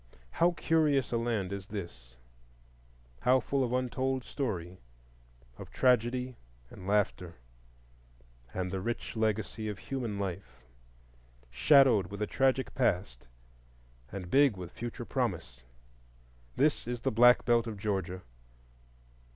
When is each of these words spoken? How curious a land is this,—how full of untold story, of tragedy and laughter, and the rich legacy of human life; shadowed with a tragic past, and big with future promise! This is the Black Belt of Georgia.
How 0.31 0.53
curious 0.57 1.11
a 1.11 1.17
land 1.17 1.53
is 1.53 1.67
this,—how 1.67 3.39
full 3.39 3.63
of 3.63 3.71
untold 3.71 4.23
story, 4.23 4.79
of 5.59 5.69
tragedy 5.69 6.37
and 6.71 6.87
laughter, 6.87 7.35
and 8.51 8.71
the 8.71 8.81
rich 8.81 9.15
legacy 9.15 9.69
of 9.69 9.77
human 9.77 10.17
life; 10.17 10.63
shadowed 11.51 12.07
with 12.07 12.19
a 12.19 12.25
tragic 12.25 12.73
past, 12.73 13.27
and 14.11 14.31
big 14.31 14.57
with 14.57 14.71
future 14.71 15.05
promise! 15.05 15.61
This 16.55 16.87
is 16.87 17.01
the 17.01 17.11
Black 17.11 17.45
Belt 17.45 17.67
of 17.67 17.77
Georgia. 17.77 18.23